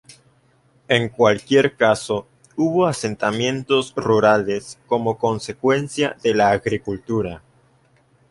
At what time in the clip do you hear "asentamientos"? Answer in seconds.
2.87-3.93